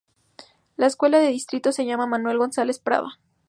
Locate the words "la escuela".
0.77-1.19